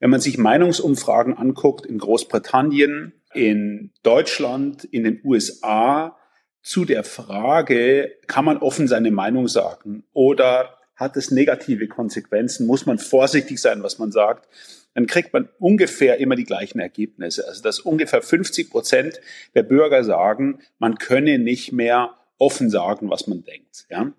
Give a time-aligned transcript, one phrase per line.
[0.00, 6.16] Wenn man sich Meinungsumfragen anguckt in Großbritannien, in Deutschland, in den USA,
[6.62, 12.84] zu der Frage, kann man offen seine Meinung sagen oder hat es negative Konsequenzen, muss
[12.84, 14.48] man vorsichtig sein, was man sagt,
[14.94, 17.46] dann kriegt man ungefähr immer die gleichen Ergebnisse.
[17.46, 19.20] Also dass ungefähr 50 Prozent
[19.54, 23.86] der Bürger sagen, man könne nicht mehr offen sagen, was man denkt.
[23.90, 24.12] Ja?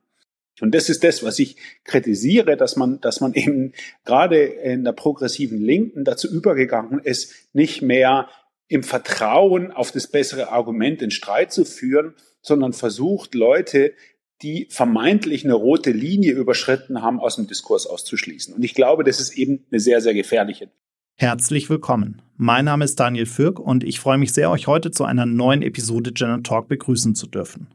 [0.61, 3.73] Und das ist das, was ich kritisiere, dass man, dass man eben
[4.05, 8.29] gerade in der progressiven Linken dazu übergegangen ist, nicht mehr
[8.67, 13.93] im Vertrauen auf das bessere Argument den Streit zu führen, sondern versucht, Leute,
[14.41, 18.53] die vermeintlich eine rote Linie überschritten haben, aus dem Diskurs auszuschließen.
[18.53, 20.69] Und ich glaube, das ist eben eine sehr, sehr gefährliche.
[21.15, 22.21] Herzlich willkommen.
[22.37, 25.61] Mein Name ist Daniel Fürk und ich freue mich sehr, euch heute zu einer neuen
[25.61, 27.67] Episode Gender Talk begrüßen zu dürfen.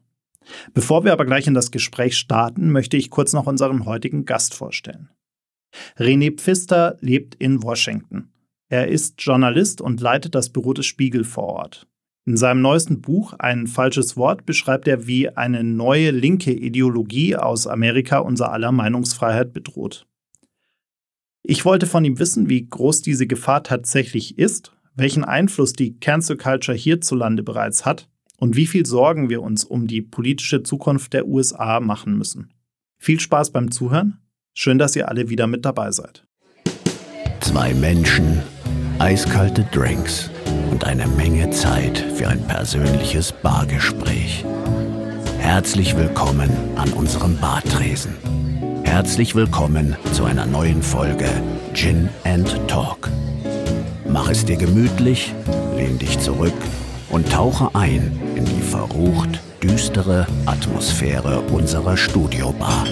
[0.72, 4.54] Bevor wir aber gleich in das Gespräch starten, möchte ich kurz noch unseren heutigen Gast
[4.54, 5.10] vorstellen.
[5.98, 8.30] René Pfister lebt in Washington.
[8.68, 11.86] Er ist Journalist und leitet das Büro des Spiegel vor Ort.
[12.26, 17.66] In seinem neuesten Buch Ein falsches Wort beschreibt er, wie eine neue linke Ideologie aus
[17.66, 20.06] Amerika unser aller Meinungsfreiheit bedroht.
[21.42, 26.38] Ich wollte von ihm wissen, wie groß diese Gefahr tatsächlich ist, welchen Einfluss die Cancel
[26.38, 28.08] Culture hierzulande bereits hat
[28.44, 32.52] und wie viel Sorgen wir uns um die politische Zukunft der USA machen müssen.
[32.98, 34.18] Viel Spaß beim Zuhören.
[34.52, 36.26] Schön, dass ihr alle wieder mit dabei seid.
[37.40, 38.42] Zwei Menschen,
[38.98, 40.30] eiskalte Drinks
[40.70, 44.44] und eine Menge Zeit für ein persönliches Bargespräch.
[45.38, 48.14] Herzlich willkommen an unserem Bartresen.
[48.82, 51.30] Herzlich willkommen zu einer neuen Folge
[51.72, 53.08] Gin and Talk.
[54.06, 55.32] Mach es dir gemütlich,
[55.78, 56.52] lehn dich zurück
[57.14, 62.84] und tauche ein in die verrucht düstere Atmosphäre unserer Studiobar.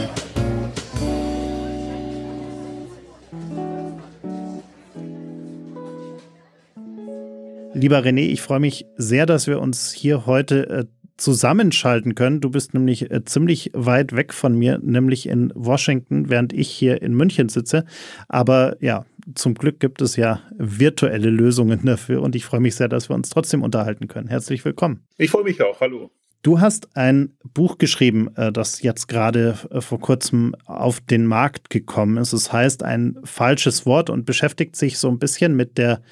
[7.75, 10.85] Lieber René, ich freue mich sehr, dass wir uns hier heute äh,
[11.17, 12.41] zusammenschalten können.
[12.41, 17.03] Du bist nämlich äh, ziemlich weit weg von mir, nämlich in Washington, während ich hier
[17.03, 17.85] in München sitze.
[18.29, 22.89] Aber ja, zum Glück gibt es ja virtuelle Lösungen dafür und ich freue mich sehr,
[22.89, 24.29] dass wir uns trotzdem unterhalten können.
[24.29, 25.05] Herzlich willkommen.
[25.17, 25.81] Ich freue mich auch.
[25.81, 26.11] Hallo.
[26.43, 31.71] Du hast ein Buch geschrieben, äh, das jetzt gerade äh, vor kurzem auf den Markt
[31.71, 32.33] gekommen ist.
[32.33, 36.03] Es heißt ein falsches Wort und beschäftigt sich so ein bisschen mit der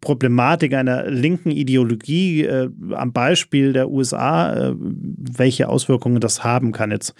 [0.00, 6.90] Problematik einer linken Ideologie äh, am Beispiel der USA, äh, welche Auswirkungen das haben kann.
[6.90, 7.14] Jetzt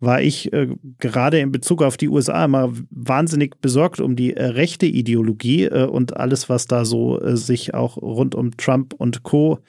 [0.00, 0.68] war ich äh,
[0.98, 6.16] gerade in Bezug auf die USA immer wahnsinnig besorgt um die äh, rechte Ideologie und
[6.16, 9.60] alles, was da so sich auch rund um Trump und Co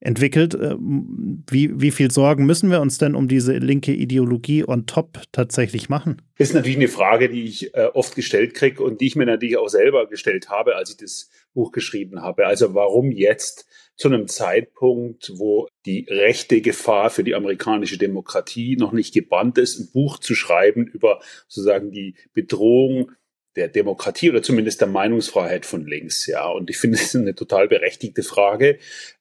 [0.00, 0.56] entwickelt.
[0.58, 5.88] Wie, wie viel Sorgen müssen wir uns denn um diese linke Ideologie on top tatsächlich
[5.88, 6.22] machen?
[6.38, 9.58] Das ist natürlich eine Frage, die ich oft gestellt kriege und die ich mir natürlich
[9.58, 12.46] auch selber gestellt habe, als ich das Buch geschrieben habe.
[12.46, 13.66] Also warum jetzt
[13.96, 19.78] zu einem Zeitpunkt, wo die rechte Gefahr für die amerikanische Demokratie noch nicht gebannt ist,
[19.78, 23.12] ein Buch zu schreiben über sozusagen die Bedrohung
[23.56, 26.26] der Demokratie oder zumindest der Meinungsfreiheit von links.
[26.26, 28.78] Ja, und ich finde, das ist eine total berechtigte Frage.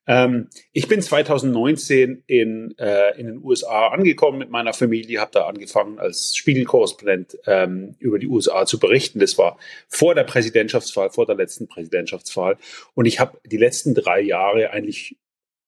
[0.07, 5.47] Ähm, ich bin 2019 in, äh, in den USA angekommen mit meiner Familie, habe da
[5.47, 9.19] angefangen als Spiegelkorrespondent ähm, über die USA zu berichten.
[9.19, 9.57] Das war
[9.87, 12.57] vor der Präsidentschaftswahl, vor der letzten Präsidentschaftswahl.
[12.93, 15.17] Und ich habe die letzten drei Jahre eigentlich,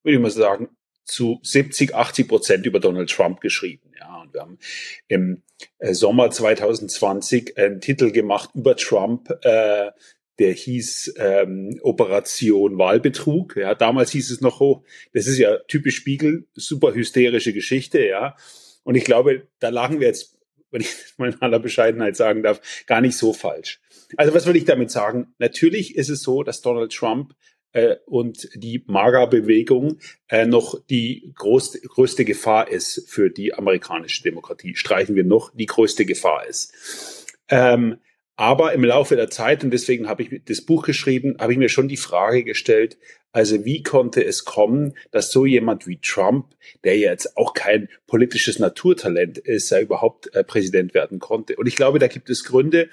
[0.03, 0.69] würde ich mal sagen,
[1.03, 3.91] zu 70, 80 Prozent über Donald Trump geschrieben.
[3.99, 4.59] Ja, und wir haben
[5.07, 5.43] im
[5.79, 9.91] äh, Sommer 2020 einen Titel gemacht über Trump, äh,
[10.39, 13.57] der hieß ähm, Operation Wahlbetrug.
[13.57, 18.35] Ja, damals hieß es noch, oh, das ist ja typisch Spiegel, super hysterische Geschichte, ja.
[18.83, 20.39] Und ich glaube, da lagen wir jetzt,
[20.71, 23.81] wenn ich mal in aller Bescheidenheit sagen darf, gar nicht so falsch.
[24.17, 25.33] Also was will ich damit sagen?
[25.37, 27.35] Natürlich ist es so, dass Donald Trump
[27.73, 34.75] äh, und die MAGA-Bewegung äh, noch die groß, größte Gefahr ist für die amerikanische Demokratie.
[34.75, 37.25] Streichen wir noch, die größte Gefahr ist.
[37.49, 37.97] Ähm,
[38.35, 41.69] aber im Laufe der Zeit, und deswegen habe ich das Buch geschrieben, habe ich mir
[41.69, 42.97] schon die Frage gestellt,
[43.33, 46.47] also wie konnte es kommen, dass so jemand wie Trump,
[46.83, 51.55] der jetzt auch kein politisches Naturtalent ist, er überhaupt äh, Präsident werden konnte?
[51.55, 52.89] Und ich glaube, da gibt es Gründe,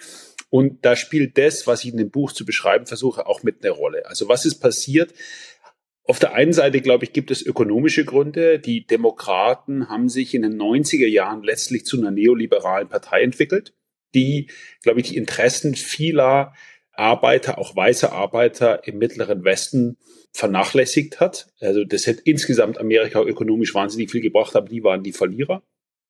[0.50, 3.70] und da spielt das, was ich in dem Buch zu beschreiben versuche, auch mit eine
[3.70, 4.06] Rolle.
[4.06, 5.12] Also was ist passiert?
[6.04, 8.58] Auf der einen Seite, glaube ich, gibt es ökonomische Gründe.
[8.58, 13.74] Die Demokraten haben sich in den 90er Jahren letztlich zu einer neoliberalen Partei entwickelt,
[14.14, 14.48] die,
[14.82, 16.54] glaube ich, die Interessen vieler
[16.92, 19.98] Arbeiter, auch weiße Arbeiter im mittleren Westen
[20.32, 21.52] vernachlässigt hat.
[21.60, 25.62] Also das hätte insgesamt Amerika ökonomisch wahnsinnig viel gebracht, aber die waren die Verlierer.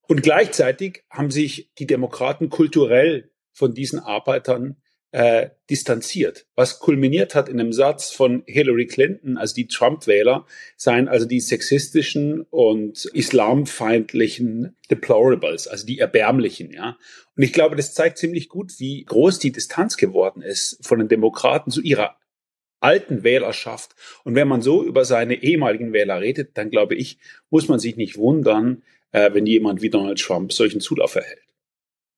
[0.06, 4.76] Und gleichzeitig haben sich die Demokraten kulturell von diesen Arbeitern
[5.10, 10.46] äh, distanziert, was kulminiert hat in einem Satz von Hillary Clinton, also die Trump-Wähler
[10.76, 16.98] seien also die sexistischen und islamfeindlichen Deplorables, also die erbärmlichen, ja.
[17.36, 21.08] Und ich glaube, das zeigt ziemlich gut, wie groß die Distanz geworden ist von den
[21.08, 22.16] Demokraten zu ihrer
[22.80, 23.94] alten Wählerschaft.
[24.24, 27.18] Und wenn man so über seine ehemaligen Wähler redet, dann glaube ich,
[27.50, 31.47] muss man sich nicht wundern, äh, wenn jemand wie Donald Trump solchen Zulauf erhält.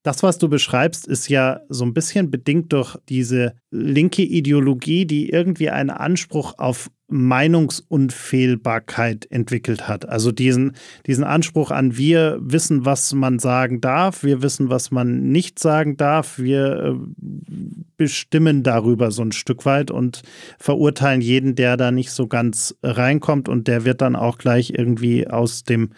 [0.02, 5.29] Das, was du beschreibst, ist ja so ein bisschen bedingt durch diese linke Ideologie, die
[5.29, 10.08] irgendwie einen Anspruch auf Meinungsunfehlbarkeit entwickelt hat.
[10.08, 10.73] Also diesen,
[11.06, 15.99] diesen Anspruch an, wir wissen, was man sagen darf, wir wissen, was man nicht sagen
[15.99, 16.94] darf, wir äh,
[17.97, 20.23] bestimmen darüber so ein Stück weit und
[20.58, 25.29] verurteilen jeden, der da nicht so ganz reinkommt und der wird dann auch gleich irgendwie
[25.29, 25.91] aus dem,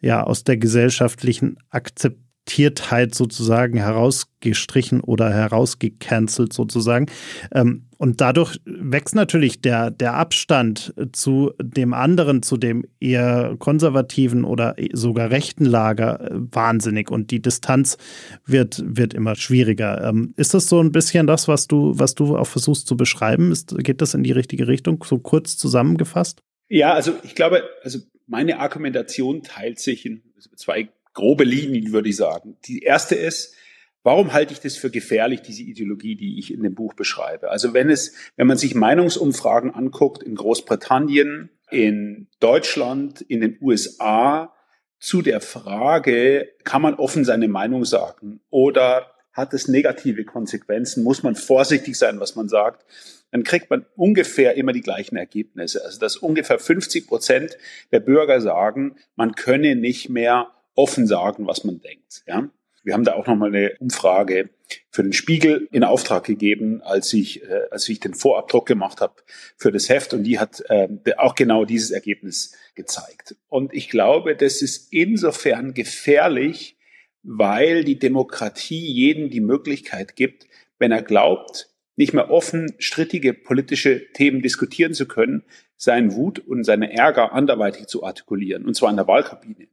[0.00, 7.06] ja, aus der gesellschaftlichen Akzeptanz Tiertheit sozusagen herausgestrichen oder herausgecancelt sozusagen.
[7.54, 14.42] Ähm, und dadurch wächst natürlich der, der Abstand zu dem anderen, zu dem eher konservativen
[14.42, 17.98] oder sogar rechten Lager äh, wahnsinnig und die Distanz
[18.44, 20.02] wird, wird immer schwieriger.
[20.08, 23.52] Ähm, ist das so ein bisschen das, was du, was du auch versuchst zu beschreiben?
[23.52, 26.42] Ist, geht das in die richtige Richtung, so kurz zusammengefasst?
[26.68, 30.22] Ja, also ich glaube, also meine Argumentation teilt sich in
[30.56, 30.88] zwei
[31.20, 32.56] grobe Linien, würde ich sagen.
[32.64, 33.54] Die erste ist,
[34.02, 37.50] warum halte ich das für gefährlich, diese Ideologie, die ich in dem Buch beschreibe?
[37.50, 44.54] Also wenn es, wenn man sich Meinungsumfragen anguckt in Großbritannien, in Deutschland, in den USA,
[44.98, 51.04] zu der Frage, kann man offen seine Meinung sagen oder hat es negative Konsequenzen?
[51.04, 52.84] Muss man vorsichtig sein, was man sagt?
[53.30, 55.84] Dann kriegt man ungefähr immer die gleichen Ergebnisse.
[55.84, 57.56] Also dass ungefähr 50 Prozent
[57.92, 60.48] der Bürger sagen, man könne nicht mehr
[60.80, 62.22] offen sagen, was man denkt.
[62.26, 62.48] Ja?
[62.82, 64.50] Wir haben da auch nochmal eine Umfrage
[64.90, 69.14] für den Spiegel in Auftrag gegeben, als ich, äh, als ich den Vorabdruck gemacht habe
[69.56, 70.88] für das Heft und die hat äh,
[71.18, 73.36] auch genau dieses Ergebnis gezeigt.
[73.48, 76.76] Und ich glaube, das ist insofern gefährlich,
[77.22, 80.46] weil die Demokratie jedem die Möglichkeit gibt,
[80.78, 85.44] wenn er glaubt, nicht mehr offen strittige politische Themen diskutieren zu können,
[85.76, 89.68] seinen Wut und seine Ärger anderweitig zu artikulieren, und zwar in der Wahlkabine.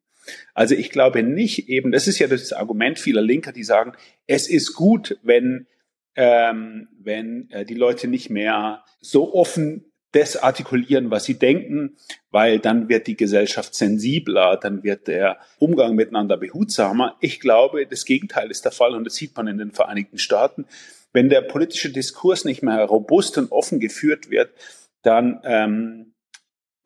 [0.53, 3.93] Also ich glaube nicht eben, das ist ja das Argument vieler Linker, die sagen,
[4.25, 5.67] es ist gut, wenn,
[6.15, 11.97] ähm, wenn äh, die Leute nicht mehr so offen das artikulieren, was sie denken,
[12.31, 17.17] weil dann wird die Gesellschaft sensibler, dann wird der Umgang miteinander behutsamer.
[17.19, 20.65] Ich glaube, das Gegenteil ist der Fall und das sieht man in den Vereinigten Staaten.
[21.13, 24.49] Wenn der politische Diskurs nicht mehr robust und offen geführt wird,
[25.03, 26.13] dann ähm,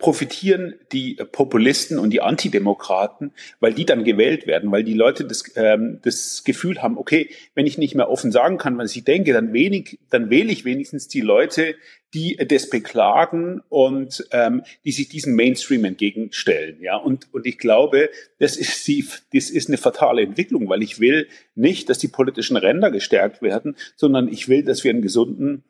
[0.01, 5.43] profitieren die Populisten und die Antidemokraten, weil die dann gewählt werden, weil die Leute das,
[5.55, 9.31] ähm, das Gefühl haben, okay, wenn ich nicht mehr offen sagen kann, was ich denke,
[9.31, 11.75] dann wenig, dann wähle ich wenigstens die Leute,
[12.13, 16.81] die das beklagen und ähm, die sich diesem Mainstream entgegenstellen.
[16.81, 18.09] Ja, und und ich glaube,
[18.39, 22.57] das ist die, das ist eine fatale Entwicklung, weil ich will nicht, dass die politischen
[22.57, 25.63] Ränder gestärkt werden, sondern ich will, dass wir einen gesunden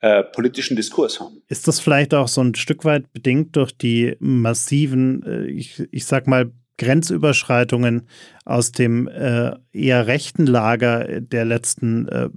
[0.00, 1.42] äh, politischen Diskurs haben.
[1.48, 6.04] Ist das vielleicht auch so ein Stück weit bedingt durch die massiven, äh, ich, ich
[6.04, 8.06] sag mal, Grenzüberschreitungen
[8.44, 12.28] aus dem äh, eher rechten Lager der letzten, äh,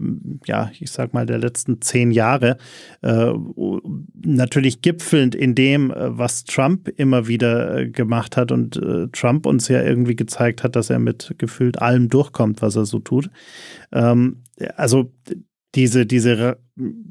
[0.46, 2.58] ja, ich sag mal, der letzten zehn Jahre,
[3.02, 3.34] äh,
[4.16, 8.80] natürlich gipfelnd in dem, äh, was Trump immer wieder gemacht hat und
[9.12, 13.00] Trump uns ja irgendwie gezeigt hat, dass er mit gefühlt allem durchkommt, was er so
[13.00, 13.30] tut.
[13.92, 14.44] Ähm,
[14.76, 15.12] also
[15.76, 16.58] diese, diese,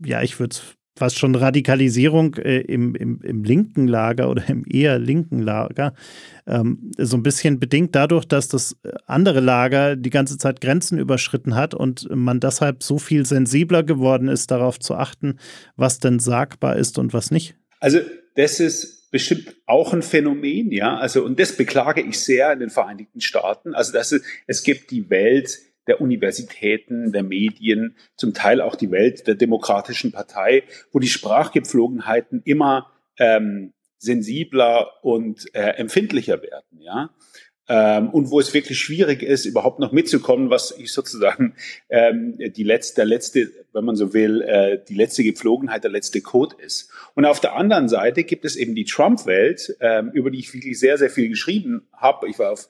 [0.04, 0.62] ja, ich würde es
[0.98, 5.94] fast schon Radikalisierung äh, im, im, im linken Lager oder im eher linken Lager,
[6.46, 11.54] ähm, so ein bisschen bedingt dadurch, dass das andere Lager die ganze Zeit Grenzen überschritten
[11.54, 15.38] hat und man deshalb so viel sensibler geworden ist, darauf zu achten,
[15.76, 17.54] was denn sagbar ist und was nicht.
[17.80, 18.00] Also
[18.34, 20.96] das ist bestimmt auch ein Phänomen, ja.
[20.96, 23.74] Also und das beklage ich sehr in den Vereinigten Staaten.
[23.74, 28.90] Also dass es, es gibt die Welt der Universitäten, der Medien, zum Teil auch die
[28.90, 37.10] Welt der Demokratischen Partei, wo die Sprachgepflogenheiten immer ähm, sensibler und äh, empfindlicher werden, ja.
[37.70, 41.54] Ähm, und wo es wirklich schwierig ist, überhaupt noch mitzukommen, was ich sozusagen
[41.90, 46.22] ähm, die letzte, der letzte, wenn man so will, äh, die letzte Gepflogenheit, der letzte
[46.22, 46.90] Code ist.
[47.14, 50.80] Und auf der anderen Seite gibt es eben die Trump-Welt, ähm, über die ich wirklich
[50.80, 52.26] sehr, sehr viel geschrieben habe.
[52.30, 52.68] Ich war auf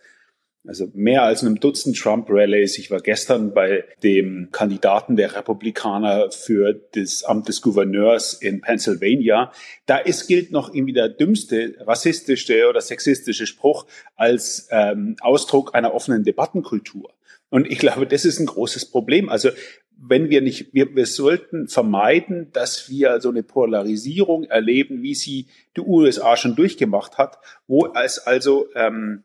[0.68, 2.76] also mehr als einem Dutzend Trump-Rallies.
[2.76, 9.50] Ich war gestern bei dem Kandidaten der Republikaner für das Amt des Gouverneurs in Pennsylvania.
[9.86, 15.94] Da ist, gilt noch irgendwie der dümmste rassistische oder sexistische Spruch als ähm, Ausdruck einer
[15.94, 17.14] offenen Debattenkultur.
[17.48, 19.30] Und ich glaube, das ist ein großes Problem.
[19.30, 19.48] Also
[19.96, 25.46] wenn wir nicht, wir, wir sollten vermeiden, dass wir so eine Polarisierung erleben, wie sie
[25.76, 29.24] die USA schon durchgemacht hat, wo es also, ähm,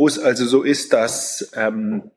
[0.00, 2.10] wo es also so ist, dass ähm,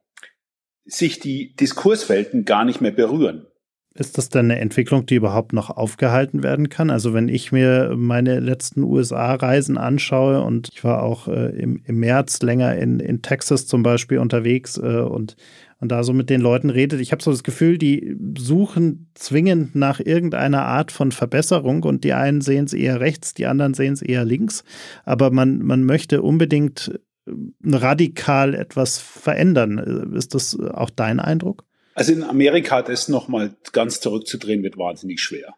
[0.86, 3.46] sich die Diskurswelten gar nicht mehr berühren.
[3.94, 6.90] Ist das denn eine Entwicklung, die überhaupt noch aufgehalten werden kann?
[6.90, 12.00] Also wenn ich mir meine letzten USA-Reisen anschaue und ich war auch äh, im, im
[12.00, 15.36] März länger in, in Texas zum Beispiel unterwegs äh, und,
[15.82, 19.76] und da so mit den Leuten redet, ich habe so das Gefühl, die suchen zwingend
[19.76, 23.92] nach irgendeiner Art von Verbesserung und die einen sehen es eher rechts, die anderen sehen
[23.92, 24.64] es eher links,
[25.04, 26.98] aber man, man möchte unbedingt
[27.64, 30.14] radikal etwas verändern.
[30.16, 31.66] Ist das auch dein Eindruck?
[31.96, 35.56] Also in Amerika das nochmal ganz zurückzudrehen wird wahnsinnig schwer.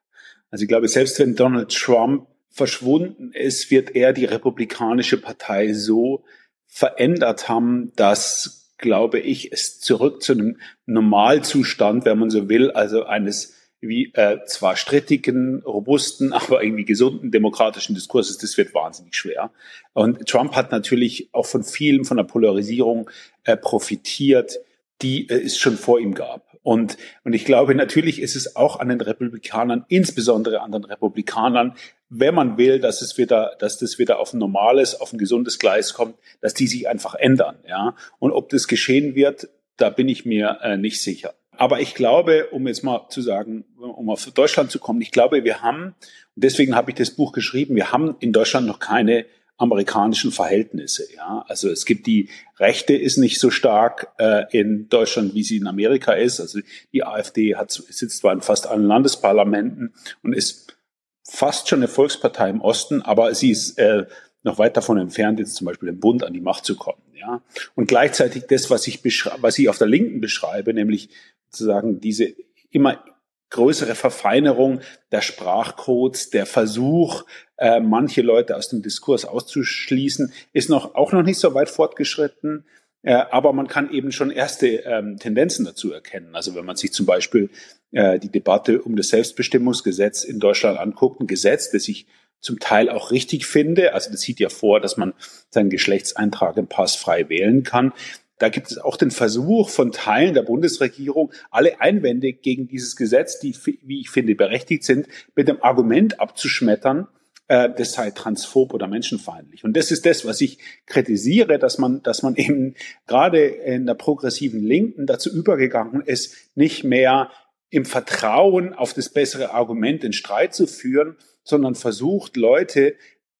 [0.51, 6.23] Also ich glaube, selbst wenn Donald Trump verschwunden ist, wird er die Republikanische Partei so
[6.67, 13.05] verändert haben, dass, glaube ich, es zurück zu einem Normalzustand, wenn man so will, also
[13.05, 13.53] eines
[13.87, 19.51] wie äh, zwar strittigen, robusten, aber irgendwie gesunden demokratischen Diskurses, das wird wahnsinnig schwer.
[19.93, 23.09] Und Trump hat natürlich auch von vielem von der Polarisierung
[23.43, 24.59] äh, profitiert,
[25.01, 26.55] die äh, es schon vor ihm gab.
[26.63, 31.75] Und, und ich glaube, natürlich ist es auch an den Republikanern, insbesondere an den Republikanern,
[32.09, 35.59] wenn man will, dass es wieder, dass das wieder auf ein normales, auf ein gesundes
[35.59, 37.95] Gleis kommt, dass die sich einfach ändern, ja.
[38.17, 41.35] Und ob das geschehen wird, da bin ich mir äh, nicht sicher.
[41.57, 45.43] Aber ich glaube, um jetzt mal zu sagen, um auf Deutschland zu kommen, ich glaube,
[45.43, 45.95] wir haben,
[46.35, 49.25] und deswegen habe ich das Buch geschrieben, wir haben in Deutschland noch keine
[49.57, 51.07] amerikanischen Verhältnisse.
[51.15, 55.57] Ja, also es gibt die Rechte ist nicht so stark äh, in Deutschland, wie sie
[55.57, 56.39] in Amerika ist.
[56.39, 56.59] Also
[56.91, 59.93] die AfD hat, sitzt zwar in fast allen Landesparlamenten
[60.23, 60.75] und ist
[61.23, 64.05] fast schon eine Volkspartei im Osten, aber sie ist äh,
[64.43, 67.01] noch weit davon entfernt, jetzt zum Beispiel im Bund an die Macht zu kommen.
[67.17, 67.41] Ja,
[67.75, 69.01] und gleichzeitig das, was ich
[69.39, 71.09] was ich auf der Linken beschreibe, nämlich
[71.49, 72.33] sozusagen diese
[72.71, 73.03] immer
[73.51, 74.81] größere Verfeinerung
[75.11, 77.23] der Sprachcodes, der Versuch,
[77.57, 82.65] äh, manche Leute aus dem Diskurs auszuschließen, ist noch auch noch nicht so weit fortgeschritten.
[83.01, 86.35] Äh, aber man kann eben schon erste ähm, Tendenzen dazu erkennen.
[86.35, 87.49] Also wenn man sich zum Beispiel
[87.91, 92.07] äh, die Debatte um das Selbstbestimmungsgesetz in Deutschland anguckt, ein Gesetz, das ich
[92.39, 93.93] zum Teil auch richtig finde.
[93.93, 95.13] Also das sieht ja vor, dass man
[95.49, 97.93] seinen Geschlechtseintrag im Pass frei wählen kann.
[98.37, 103.39] Da gibt es auch den Versuch von Teilen der Bundesregierung, alle Einwände gegen dieses Gesetz,
[103.39, 107.07] die, wie ich finde, berechtigt sind, mit dem Argument abzuschmettern,
[107.47, 109.63] äh, das sei transphob oder menschenfeindlich.
[109.63, 112.75] Und das ist das, was ich kritisiere, dass man, dass man eben
[113.07, 117.31] gerade in der progressiven Linken dazu übergegangen ist, nicht mehr
[117.69, 121.15] im Vertrauen auf das bessere Argument den Streit zu führen,
[121.45, 122.95] sondern versucht, Leute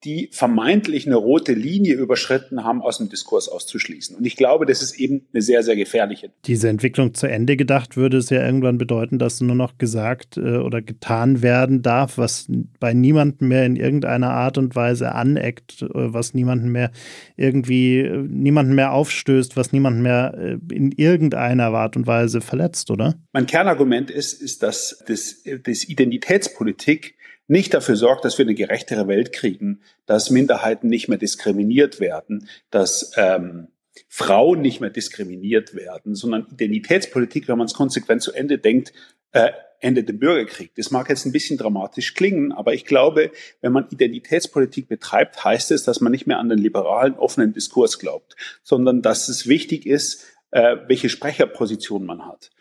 [0.06, 4.16] die vermeintlich eine rote Linie überschritten haben, aus dem Diskurs auszuschließen.
[4.16, 6.32] Und ich glaube, das ist eben eine sehr, sehr gefährliche.
[6.46, 10.58] Diese Entwicklung zu Ende gedacht würde es ja irgendwann bedeuten, dass nur noch gesagt äh,
[10.58, 12.48] oder getan werden darf, was
[12.80, 16.92] bei niemandem mehr in irgendeiner Art und Weise aneckt, äh, was niemanden mehr
[17.36, 23.16] irgendwie, äh, niemanden mehr aufstößt, was niemanden mehr in irgendeiner Art und Weise verletzt, oder?
[23.34, 27.15] Mein Kernargument ist, ist, dass das, das Identitätspolitik
[27.48, 32.48] nicht dafür sorgt, dass wir eine gerechtere Welt kriegen, dass Minderheiten nicht mehr diskriminiert werden,
[32.72, 33.68] dass ähm,
[34.08, 38.94] Frauen nicht mehr diskriminiert werden, sondern Identitätspolitik, wenn man es konsequent zu Ende denkt,
[39.32, 40.74] äh, endet im Bürgerkrieg.
[40.76, 45.72] Das mag jetzt ein bisschen dramatisch klingen, aber ich glaube, wenn man Identitätspolitik betreibt, heißt
[45.72, 49.86] es, dass man nicht mehr an den liberalen, offenen Diskurs glaubt, sondern dass es wichtig
[49.86, 52.52] ist, äh, welche Sprecherposition man hat.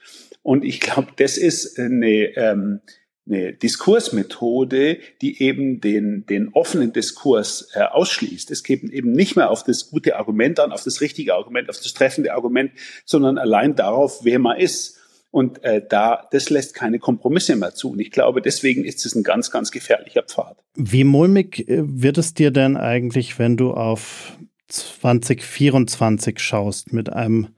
[0.43, 2.81] Und ich glaube, das ist eine ähm,
[3.27, 8.51] eine Diskursmethode, die eben den, den offenen Diskurs äh, ausschließt.
[8.51, 11.79] Es geht eben nicht mehr auf das gute Argument an, auf das richtige Argument, auf
[11.79, 12.73] das treffende Argument,
[13.05, 14.99] sondern allein darauf, wer man ist.
[15.31, 17.93] Und äh, da, das lässt keine Kompromisse mehr zu.
[17.93, 20.59] Und ich glaube, deswegen ist es ein ganz, ganz gefährlicher Pfad.
[20.77, 24.39] Wie mulmig äh, wird es dir denn eigentlich, wenn du auf
[24.69, 27.49] 2024 schaust mit einem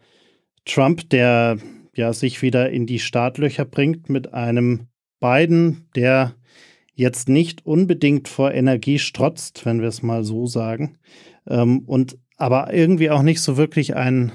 [0.64, 1.58] Trump, der
[1.94, 4.86] ja sich wieder in die Startlöcher bringt, mit einem
[5.20, 6.34] Biden, der
[6.94, 10.98] jetzt nicht unbedingt vor Energie strotzt, wenn wir es mal so sagen,
[11.46, 14.32] ähm, und aber irgendwie auch nicht so wirklich einen,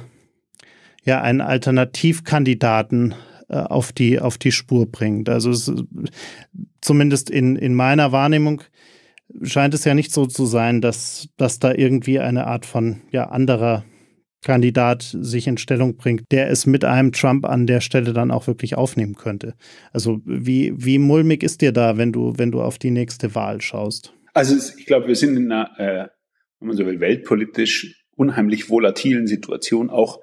[1.04, 3.16] ja, einen Alternativkandidaten
[3.50, 5.30] äh, auf, die, auf die Spur bringt.
[5.30, 5.72] Also es,
[6.82, 8.64] zumindest in, in meiner Wahrnehmung
[9.44, 13.30] scheint es ja nicht so zu sein, dass, dass da irgendwie eine Art von ja,
[13.30, 13.84] anderer
[14.42, 18.48] Kandidat sich in Stellung bringt, der es mit einem Trump an der Stelle dann auch
[18.48, 19.54] wirklich aufnehmen könnte.
[19.94, 23.62] Also wie, wie mulmig ist dir da, wenn du, wenn du auf die nächste Wahl
[23.62, 24.14] schaust?
[24.34, 26.08] Also ich glaube, wir sind in einer, äh,
[26.60, 30.20] wenn man so will, weltpolitisch unheimlich volatilen Situation, auch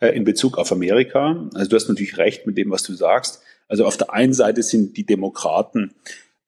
[0.00, 1.48] äh, in Bezug auf Amerika.
[1.54, 3.42] Also du hast natürlich recht mit dem, was du sagst.
[3.68, 5.94] Also auf der einen Seite sind die Demokraten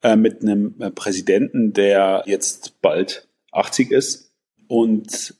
[0.02, 4.34] äh, mit einem äh, Präsidenten, der jetzt bald 80 ist
[4.66, 5.34] und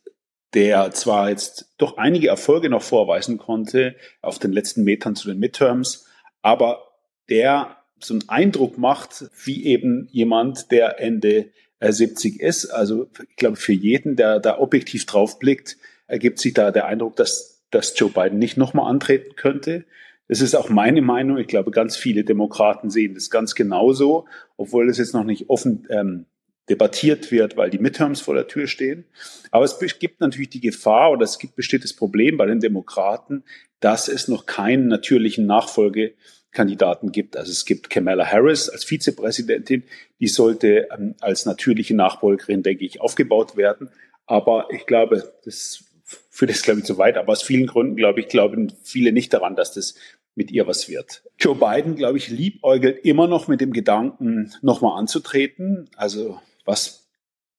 [0.54, 5.38] der zwar jetzt doch einige Erfolge noch vorweisen konnte auf den letzten Metern zu den
[5.38, 6.06] Midterms,
[6.42, 6.82] aber
[7.28, 12.66] der so einen Eindruck macht, wie eben jemand, der Ende 70 äh, ist.
[12.66, 17.16] Also ich glaube, für jeden, der da objektiv drauf blickt, ergibt sich da der Eindruck,
[17.16, 19.84] dass, dass Joe Biden nicht nochmal antreten könnte.
[20.28, 21.38] Das ist auch meine Meinung.
[21.38, 25.86] Ich glaube, ganz viele Demokraten sehen das ganz genauso, obwohl das jetzt noch nicht offen
[25.90, 26.26] ähm,
[26.68, 29.04] debattiert wird, weil die Midterms vor der Tür stehen.
[29.50, 33.44] Aber es gibt natürlich die Gefahr oder es gibt, besteht das Problem bei den Demokraten,
[33.80, 37.36] dass es noch keinen natürlichen Nachfolgekandidaten gibt.
[37.36, 39.84] Also es gibt Kamala Harris als Vizepräsidentin,
[40.20, 43.90] die sollte ähm, als natürliche Nachfolgerin, denke ich, aufgebaut werden.
[44.26, 45.84] Aber ich glaube, das
[46.30, 47.18] führt jetzt, glaube ich, zu weit.
[47.18, 49.96] Aber aus vielen Gründen, glaube ich, glauben viele nicht daran, dass das
[50.34, 51.22] mit ihr was wird.
[51.38, 55.88] Joe Biden, glaube ich, liebäugelt immer noch mit dem Gedanken, nochmal anzutreten.
[55.96, 57.04] Also was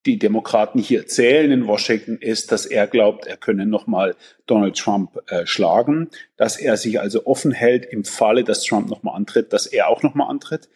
[0.05, 5.19] die Demokraten hier erzählen in Washington ist, dass er glaubt, er könne nochmal Donald Trump
[5.27, 9.65] äh, schlagen, dass er sich also offen hält im Falle, dass Trump nochmal antritt, dass
[9.65, 10.69] er auch nochmal antritt,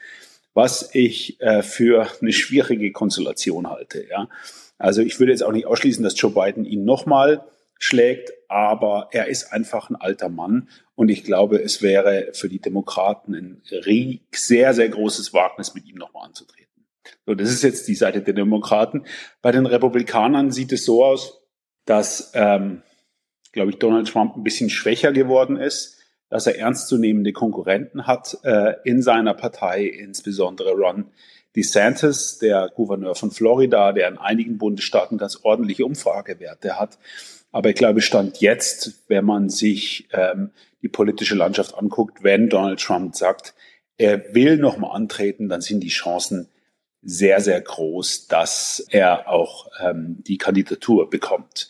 [0.53, 4.05] was ich äh, für eine schwierige Konstellation halte.
[4.09, 4.29] Ja.
[4.79, 7.45] Also ich würde jetzt auch nicht ausschließen, dass Joe Biden ihn nochmal
[7.77, 12.59] schlägt, aber er ist einfach ein alter Mann und ich glaube, es wäre für die
[12.59, 13.61] Demokraten ein
[14.31, 16.68] sehr, sehr großes Wagnis, mit ihm nochmal anzutreten.
[17.25, 19.05] So, das ist jetzt die Seite der Demokraten.
[19.41, 21.41] Bei den Republikanern sieht es so aus,
[21.85, 22.81] dass, ähm,
[23.51, 25.97] glaube ich, Donald Trump ein bisschen schwächer geworden ist,
[26.29, 31.05] dass er ernstzunehmende Konkurrenten hat äh, in seiner Partei, insbesondere Ron
[31.55, 36.99] DeSantis, der Gouverneur von Florida, der in einigen Bundesstaaten ganz ordentliche Umfragewerte hat.
[37.51, 40.51] Aber ich glaube, Stand jetzt, wenn man sich ähm,
[40.83, 43.55] die politische Landschaft anguckt, wenn Donald Trump sagt,
[43.97, 46.47] er will nochmal antreten, dann sind die Chancen
[47.01, 51.69] sehr, sehr groß, dass er auch ähm, die Kandidatur bekommt.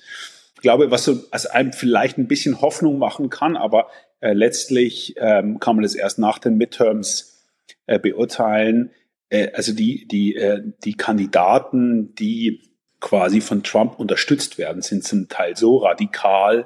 [0.55, 3.87] Ich glaube, was so als einem vielleicht ein bisschen Hoffnung machen kann, aber
[4.19, 7.45] äh, letztlich ähm, kann man das erst nach den Midterms
[7.85, 8.91] äh, beurteilen.
[9.29, 12.61] Äh, also die, die, äh, die Kandidaten, die
[12.99, 16.65] quasi von Trump unterstützt werden, sind zum Teil so radikal,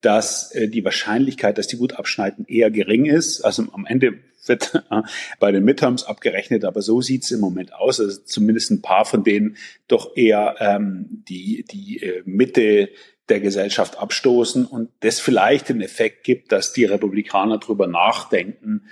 [0.00, 3.42] dass äh, die Wahrscheinlichkeit, dass die gut abschneiden, eher gering ist.
[3.42, 5.02] Also am Ende wird äh,
[5.38, 8.00] bei den Midterms abgerechnet, aber so sieht es im Moment aus.
[8.00, 9.56] Also zumindest ein paar von denen
[9.88, 12.90] doch eher ähm, die, die äh, Mitte
[13.28, 18.82] der Gesellschaft abstoßen und das vielleicht den Effekt gibt, dass die Republikaner drüber nachdenken,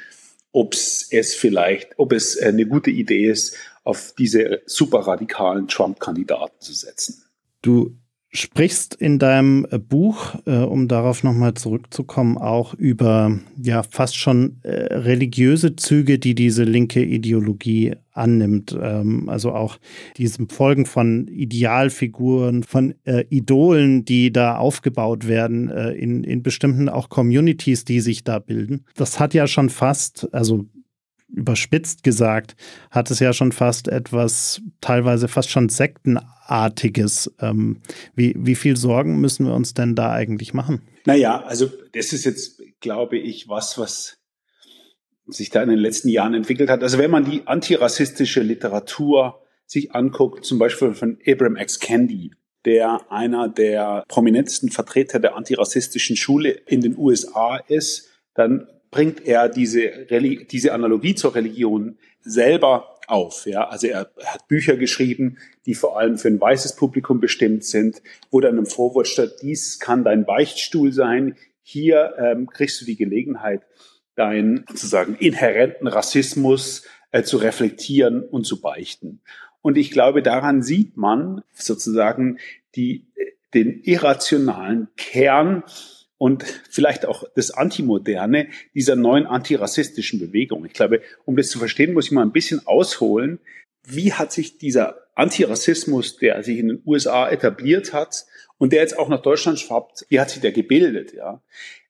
[0.53, 6.73] ob es vielleicht, ob es eine gute Idee ist, auf diese super radikalen Trump-Kandidaten zu
[6.73, 7.25] setzen.
[7.63, 7.97] Du
[8.31, 14.59] sprichst in deinem äh, Buch, äh, um darauf nochmal zurückzukommen, auch über ja fast schon
[14.63, 18.77] äh, religiöse Züge, die diese linke Ideologie annimmt.
[18.81, 19.79] Ähm, also auch
[20.19, 26.89] diesem Folgen von Idealfiguren, von äh, Idolen, die da aufgebaut werden äh, in, in bestimmten
[26.89, 28.85] auch Communities, die sich da bilden.
[28.95, 30.67] Das hat ja schon fast, also
[31.29, 32.57] überspitzt gesagt,
[32.91, 37.35] hat es ja schon fast etwas, teilweise fast schon Sektenartiges.
[37.41, 37.81] Ähm,
[38.15, 40.83] wie, wie viel Sorgen müssen wir uns denn da eigentlich machen?
[41.05, 44.19] Naja, also das ist jetzt, glaube ich, was, was
[45.27, 46.83] sich da in den letzten Jahren entwickelt hat.
[46.83, 51.79] Also wenn man die antirassistische Literatur sich anguckt, zum Beispiel von Abraham X.
[51.79, 52.33] Candy,
[52.65, 59.49] der einer der prominentesten Vertreter der antirassistischen Schule in den USA ist, dann bringt er
[59.49, 60.07] diese,
[60.51, 63.47] diese Analogie zur Religion selber auf.
[63.47, 63.69] Ja?
[63.69, 68.41] Also er hat Bücher geschrieben, die vor allem für ein weißes Publikum bestimmt sind, wo
[68.41, 73.63] dann im Vorwort steht, dies kann dein Beichtstuhl sein, hier ähm, kriegst du die Gelegenheit,
[74.15, 79.21] deinen sozusagen inhärenten Rassismus äh, zu reflektieren und zu beichten.
[79.61, 82.39] Und ich glaube, daran sieht man sozusagen
[82.75, 85.63] die, äh, den irrationalen Kern
[86.19, 90.65] und vielleicht auch das Antimoderne dieser neuen antirassistischen Bewegung.
[90.65, 93.39] Ich glaube, um das zu verstehen, muss ich mal ein bisschen ausholen.
[93.85, 98.27] Wie hat sich dieser Antirassismus, der sich in den USA etabliert hat
[98.59, 101.15] und der jetzt auch nach Deutschland schwappt, wie hat sich der gebildet?
[101.15, 101.41] Ja,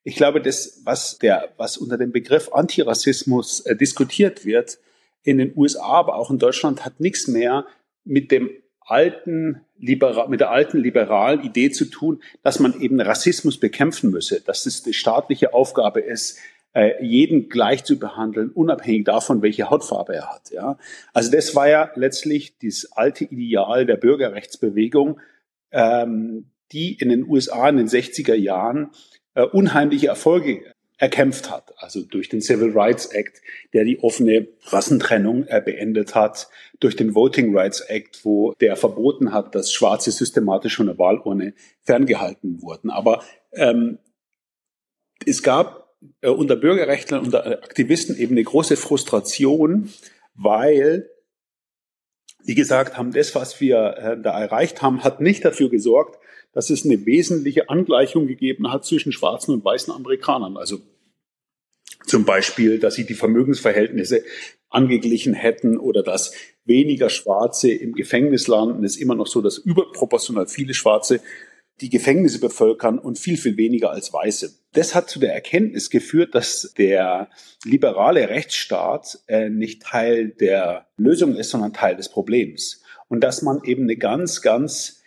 [0.04, 4.78] ich glaube, das, was der, was unter dem Begriff Antirassismus äh, diskutiert wird
[5.22, 7.66] in den USA, aber auch in Deutschland, hat nichts mehr
[8.04, 13.58] mit dem alten Liberal, mit der alten liberalen Idee zu tun, dass man eben Rassismus
[13.58, 16.38] bekämpfen müsse, dass es die staatliche Aufgabe ist,
[16.74, 20.50] äh, jeden gleich zu behandeln, unabhängig davon, welche Hautfarbe er hat.
[20.50, 20.78] Ja?
[21.12, 25.20] Also das war ja letztlich das alte Ideal der Bürgerrechtsbewegung,
[25.70, 28.90] ähm, die in den USA in den 60er Jahren
[29.34, 30.62] äh, unheimliche Erfolge
[30.98, 31.72] erkämpft hat.
[31.78, 33.40] Also durch den Civil Rights Act,
[33.72, 36.48] der die offene Rassentrennung äh, beendet hat,
[36.80, 41.54] durch den Voting Rights Act, wo der verboten hat, dass Schwarze systematisch von der Wahlurne
[41.82, 42.90] ferngehalten wurden.
[42.90, 43.98] Aber ähm,
[45.24, 49.90] es gab äh, unter Bürgerrechtlern, unter Aktivisten eben eine große Frustration,
[50.34, 51.08] weil
[52.46, 56.18] die gesagt haben, das, was wir äh, da erreicht haben, hat nicht dafür gesorgt,
[56.52, 60.56] dass es eine wesentliche Angleichung gegeben hat zwischen schwarzen und weißen Amerikanern.
[60.56, 60.80] Also
[62.06, 64.22] zum Beispiel, dass sich die Vermögensverhältnisse
[64.70, 66.32] angeglichen hätten oder dass
[66.64, 68.84] weniger Schwarze im Gefängnis landen.
[68.84, 71.20] Es ist immer noch so, dass überproportional viele Schwarze
[71.80, 74.52] die Gefängnisse bevölkern und viel, viel weniger als Weiße.
[74.72, 77.30] Das hat zu der Erkenntnis geführt, dass der
[77.64, 82.82] liberale Rechtsstaat äh, nicht Teil der Lösung ist, sondern Teil des Problems.
[83.08, 84.97] Und dass man eben eine ganz, ganz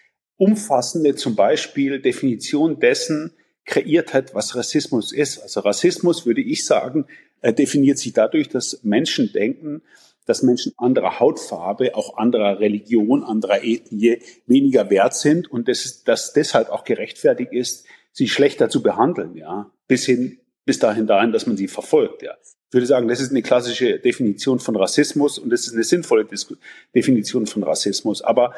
[0.41, 3.32] umfassende, zum Beispiel Definition dessen
[3.63, 5.38] kreiert hat, was Rassismus ist.
[5.38, 7.06] Also Rassismus, würde ich sagen,
[7.41, 9.84] äh, definiert sich dadurch, dass Menschen denken,
[10.25, 16.34] dass Menschen anderer Hautfarbe, auch anderer Religion, anderer Ethnie weniger wert sind und dass, dass
[16.34, 21.45] deshalb auch gerechtfertigt ist, sie schlechter zu behandeln, ja, bis hin, bis dahin dahin, dass
[21.45, 22.36] man sie verfolgt, ja.
[22.71, 26.23] Ich würde sagen, das ist eine klassische Definition von Rassismus und das ist eine sinnvolle
[26.23, 26.55] Dis
[26.95, 28.21] Definition von Rassismus.
[28.21, 28.53] Aber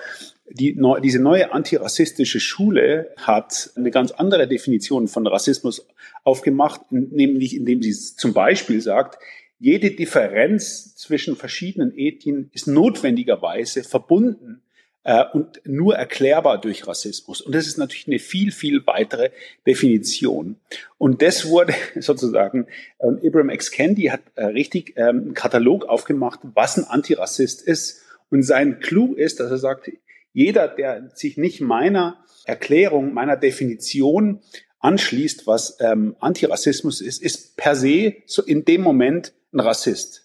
[0.48, 5.88] die, diese neue antirassistische Schule hat eine ganz andere Definition von Rassismus
[6.24, 9.18] aufgemacht, nämlich indem sie zum Beispiel sagt,
[9.58, 14.62] jede Differenz zwischen verschiedenen Ethnien ist notwendigerweise verbunden
[15.04, 17.42] äh, und nur erklärbar durch Rassismus.
[17.42, 19.32] Und das ist natürlich eine viel, viel weitere
[19.68, 20.58] Definition.
[20.98, 22.68] Und das wurde sozusagen,
[23.00, 23.72] äh, Ibrahim X.
[23.72, 28.02] Kendi hat äh, richtig ähm, einen Katalog aufgemacht, was ein Antirassist ist.
[28.30, 29.92] Und sein Clou ist, dass er sagt,
[30.34, 34.42] jeder, der sich nicht meiner Erklärung, meiner Definition
[34.80, 40.24] anschließt, was ähm, Antirassismus ist, ist per se so in dem Moment ein Rassist.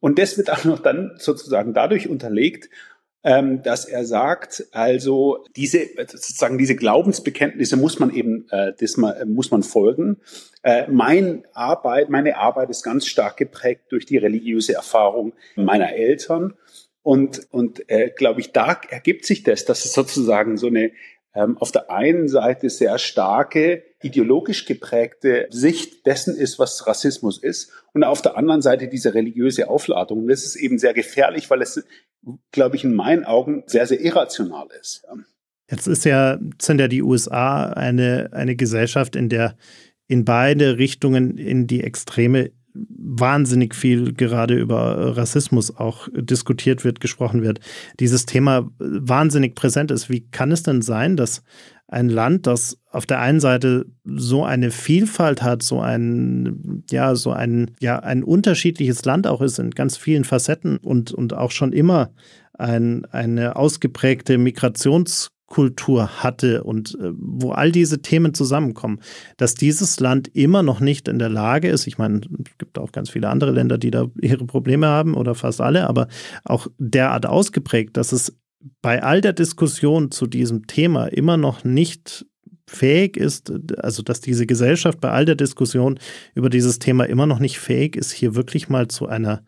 [0.00, 2.68] Und das wird auch noch dann sozusagen dadurch unterlegt,
[3.24, 9.24] ähm, dass er sagt, also diese sozusagen diese Glaubensbekenntnisse muss man eben äh, das mal,
[9.26, 10.18] muss man folgen.
[10.62, 16.54] Äh, mein Arbeit, meine Arbeit ist ganz stark geprägt durch die religiöse Erfahrung meiner Eltern
[17.02, 20.92] und und äh, glaube ich, da ergibt sich das, dass es sozusagen so eine
[21.58, 28.04] auf der einen Seite sehr starke, ideologisch geprägte Sicht dessen ist, was Rassismus ist, und
[28.04, 30.20] auf der anderen Seite diese religiöse Aufladung.
[30.20, 31.84] Und das ist eben sehr gefährlich, weil es,
[32.52, 35.04] glaube ich, in meinen Augen sehr, sehr irrational ist.
[35.70, 39.56] Jetzt ist ja, sind ja die USA eine, eine Gesellschaft, in der
[40.06, 42.50] in beide Richtungen in die Extreme
[42.88, 47.60] wahnsinnig viel gerade über Rassismus auch diskutiert wird, gesprochen wird,
[48.00, 50.08] dieses Thema wahnsinnig präsent ist.
[50.08, 51.42] Wie kann es denn sein, dass
[51.88, 57.32] ein Land, das auf der einen Seite so eine Vielfalt hat, so ein, ja, so
[57.32, 61.72] ein, ja, ein unterschiedliches Land auch ist in ganz vielen Facetten und, und auch schon
[61.72, 62.10] immer
[62.52, 69.00] ein, eine ausgeprägte Migrations- Kultur hatte und äh, wo all diese Themen zusammenkommen,
[69.38, 72.92] dass dieses Land immer noch nicht in der Lage ist, ich meine, es gibt auch
[72.92, 76.08] ganz viele andere Länder, die da ihre Probleme haben oder fast alle, aber
[76.44, 78.36] auch derart ausgeprägt, dass es
[78.82, 82.26] bei all der Diskussion zu diesem Thema immer noch nicht
[82.66, 85.98] fähig ist, also dass diese Gesellschaft bei all der Diskussion
[86.34, 89.42] über dieses Thema immer noch nicht fähig ist, hier wirklich mal zu einer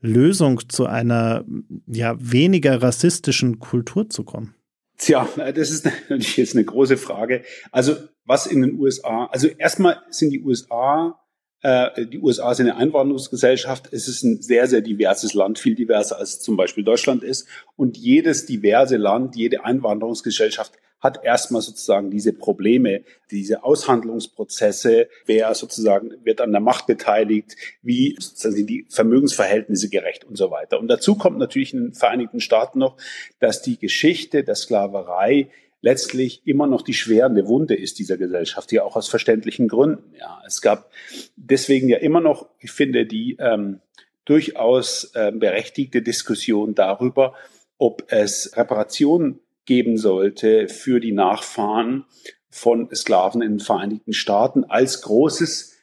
[0.00, 1.44] Lösung, zu einer
[1.86, 4.54] ja weniger rassistischen Kultur zu kommen.
[5.00, 7.42] Tja, das ist natürlich jetzt eine große Frage.
[7.72, 11.18] Also was in den USA, also erstmal sind die USA,
[11.62, 13.92] äh, die USA sind eine Einwanderungsgesellschaft.
[13.92, 17.48] Es ist ein sehr, sehr diverses Land, viel diverser als zum Beispiel Deutschland ist.
[17.76, 26.12] Und jedes diverse Land, jede Einwanderungsgesellschaft hat erstmal sozusagen diese Probleme, diese Aushandlungsprozesse, wer sozusagen
[26.24, 30.78] wird an der Macht beteiligt, wie sind die Vermögensverhältnisse gerecht und so weiter.
[30.78, 32.96] Und dazu kommt natürlich in den Vereinigten Staaten noch,
[33.38, 35.48] dass die Geschichte der Sklaverei
[35.82, 40.14] letztlich immer noch die schwerende Wunde ist dieser Gesellschaft, ja auch aus verständlichen Gründen.
[40.18, 40.90] Ja, es gab
[41.36, 43.80] deswegen ja immer noch, ich finde, die ähm,
[44.26, 47.34] durchaus äh, berechtigte Diskussion darüber,
[47.78, 52.04] ob es Reparationen geben sollte für die Nachfahren
[52.50, 55.76] von Sklaven in den Vereinigten Staaten als großes,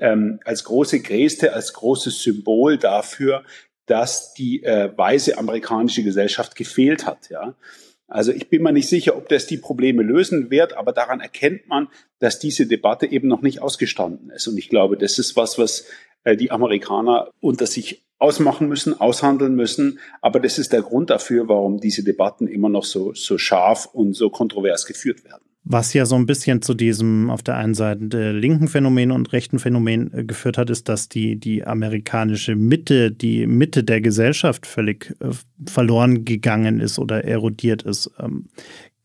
[0.00, 3.44] ähm, als große Geste, als großes Symbol dafür,
[3.84, 7.28] dass die äh, weise amerikanische Gesellschaft gefehlt hat.
[7.28, 7.54] Ja.
[8.06, 11.68] Also ich bin mir nicht sicher, ob das die Probleme lösen wird, aber daran erkennt
[11.68, 11.88] man,
[12.20, 14.48] dass diese Debatte eben noch nicht ausgestanden ist.
[14.48, 15.84] Und ich glaube, das ist was, was
[16.24, 19.98] die Amerikaner unter sich ausmachen müssen, aushandeln müssen.
[20.20, 24.14] Aber das ist der Grund dafür, warum diese Debatten immer noch so, so scharf und
[24.14, 25.42] so kontrovers geführt werden.
[25.70, 29.58] Was ja so ein bisschen zu diesem auf der einen Seite linken Phänomen und rechten
[29.58, 35.14] Phänomen äh, geführt hat, ist, dass die, die amerikanische Mitte, die Mitte der Gesellschaft völlig
[35.20, 35.28] äh,
[35.66, 38.10] verloren gegangen ist oder erodiert ist.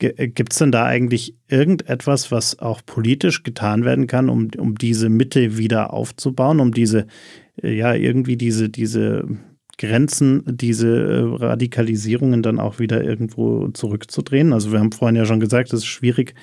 [0.03, 4.75] Äh, Gibt es denn da eigentlich irgendetwas, was auch politisch getan werden kann, um, um
[4.75, 7.07] diese Mitte wieder aufzubauen, um diese,
[7.61, 9.27] ja, irgendwie diese, diese
[9.77, 14.53] Grenzen, diese äh, Radikalisierungen dann auch wieder irgendwo zurückzudrehen.
[14.53, 16.35] Also wir haben vorhin ja schon gesagt, es ist schwierig,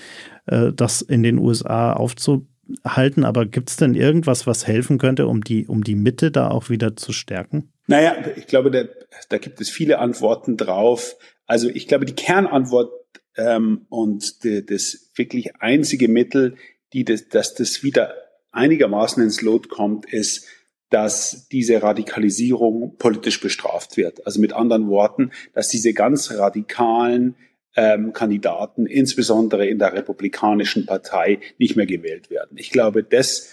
[0.47, 3.25] äh, das in den USA aufzuhalten.
[3.25, 6.71] Aber gibt es denn irgendwas, was helfen könnte, um die, um die Mitte da auch
[6.71, 7.73] wieder zu stärken?
[7.87, 8.85] Naja, ich glaube, da,
[9.29, 11.17] da gibt es viele Antworten drauf.
[11.47, 12.91] Also ich glaube, die Kernantwort
[13.37, 16.57] ähm, und die, das wirklich einzige Mittel,
[16.93, 18.15] die das, dass das wieder
[18.53, 20.47] einigermaßen ins Lot kommt, ist,
[20.91, 24.27] dass diese Radikalisierung politisch bestraft wird.
[24.27, 27.37] Also mit anderen Worten, dass diese ganz radikalen
[27.77, 32.59] ähm, Kandidaten, insbesondere in der Republikanischen Partei, nicht mehr gewählt werden.
[32.59, 33.51] Ich glaube, das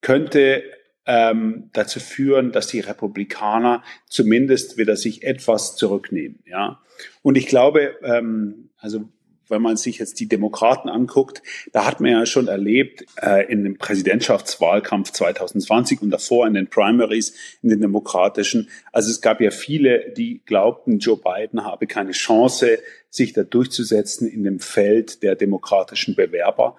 [0.00, 0.62] könnte
[1.06, 6.44] ähm, dazu führen, dass die Republikaner zumindest wieder sich etwas zurücknehmen.
[6.46, 6.80] Ja,
[7.22, 9.08] und ich glaube, ähm, also
[9.48, 13.64] wenn man sich jetzt die Demokraten anguckt, da hat man ja schon erlebt äh, in
[13.64, 18.68] dem Präsidentschaftswahlkampf 2020 und davor in den Primaries, in den demokratischen.
[18.92, 22.78] Also es gab ja viele, die glaubten, Joe Biden habe keine Chance,
[23.10, 26.76] sich da durchzusetzen in dem Feld der demokratischen Bewerber.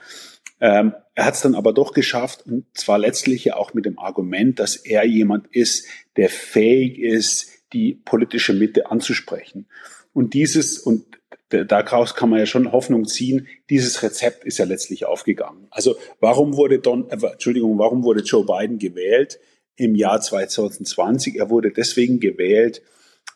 [0.61, 3.97] Ähm, er hat es dann aber doch geschafft und zwar letztlich ja auch mit dem
[3.97, 9.67] Argument, dass er jemand ist, der fähig ist, die politische Mitte anzusprechen.
[10.11, 11.18] Und dieses, und
[11.49, 15.67] daraus kann man ja schon Hoffnung ziehen, dieses Rezept ist ja letztlich aufgegangen.
[15.71, 19.39] Also warum wurde Don, äh, Entschuldigung, warum wurde Joe Biden gewählt
[19.75, 21.35] im Jahr 2020?
[21.37, 22.81] Er wurde deswegen gewählt,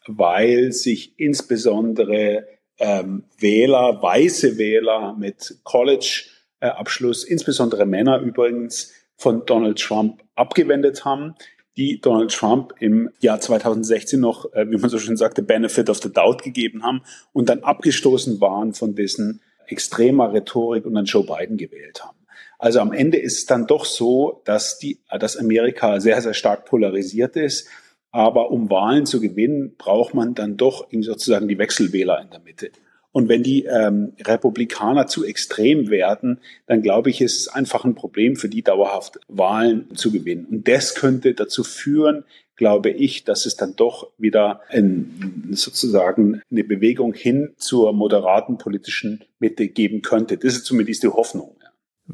[0.08, 2.47] weil sich insbesondere
[2.80, 11.36] ähm, Wähler, weiße Wähler mit College-Abschluss, insbesondere Männer übrigens, von Donald Trump abgewendet haben
[11.77, 16.01] die Donald Trump im Jahr 2016 noch, äh, wie man so schön sagte, Benefit of
[16.01, 21.25] the Doubt gegeben haben und dann abgestoßen waren von dessen extremer Rhetorik und dann Joe
[21.25, 22.17] Biden gewählt haben.
[22.59, 26.65] Also am Ende ist es dann doch so, dass die, dass Amerika sehr, sehr stark
[26.65, 27.67] polarisiert ist.
[28.12, 32.71] Aber um Wahlen zu gewinnen, braucht man dann doch sozusagen die Wechselwähler in der Mitte.
[33.13, 37.95] Und wenn die ähm, Republikaner zu extrem werden, dann glaube ich, ist es einfach ein
[37.95, 40.47] Problem für die dauerhaft Wahlen zu gewinnen.
[40.49, 46.63] Und das könnte dazu führen, glaube ich, dass es dann doch wieder ein, sozusagen eine
[46.63, 50.38] Bewegung hin zur moderaten politischen Mitte geben könnte.
[50.38, 51.56] Das ist zumindest die Hoffnung.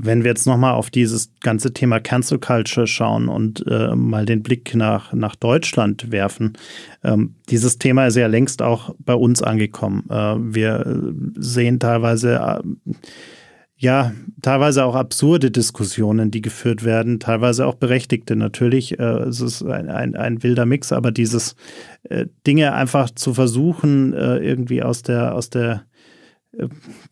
[0.02, 4.42] Wenn wir jetzt nochmal auf dieses ganze Thema Cancel Culture schauen und äh, mal den
[4.42, 6.54] Blick nach, nach Deutschland werfen,
[7.04, 10.06] ähm, dieses Thema ist ja längst auch bei uns angekommen.
[10.10, 12.94] Äh, wir sehen teilweise, äh,
[13.76, 19.00] ja, teilweise auch absurde Diskussionen, die geführt werden, teilweise auch berechtigte natürlich.
[19.00, 21.58] Äh, es ist ein, ein, ein wilder Mix, aber dieses
[22.04, 25.84] äh, Dinge einfach zu versuchen, äh, irgendwie aus der, aus der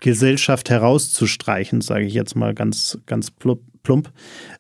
[0.02, 4.12] Gesellschaft herauszustreichen, sage ich jetzt mal ganz, ganz plump.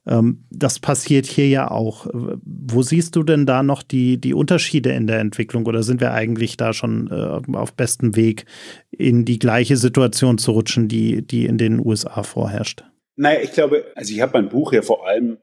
[0.05, 2.07] Ähm, das passiert hier ja auch.
[2.13, 6.13] Wo siehst du denn da noch die, die Unterschiede in der Entwicklung oder sind wir
[6.13, 8.45] eigentlich da schon äh, auf bestem Weg,
[8.91, 12.83] in die gleiche Situation zu rutschen, die, die in den USA vorherrscht?
[13.15, 15.37] Naja, ich glaube, also ich habe mein Buch ja vor allem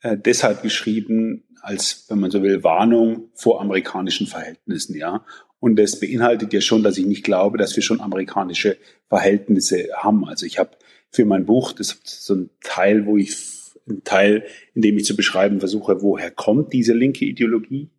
[0.00, 5.24] äh, deshalb geschrieben, als, wenn man so will, Warnung vor amerikanischen Verhältnissen, ja.
[5.62, 10.24] Und das beinhaltet ja schon, dass ich nicht glaube, dass wir schon amerikanische Verhältnisse haben.
[10.24, 10.70] Also ich habe
[11.08, 13.36] für mein Buch, das ist so ein Teil, wo ich,
[13.88, 14.44] ein Teil,
[14.74, 17.90] in dem ich zu beschreiben versuche, woher kommt diese linke Ideologie?